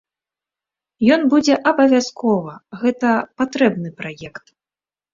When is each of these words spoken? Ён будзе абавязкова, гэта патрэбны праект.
Ён 1.17 1.21
будзе 1.35 1.59
абавязкова, 1.73 2.53
гэта 2.83 3.09
патрэбны 3.43 3.89
праект. 4.05 4.45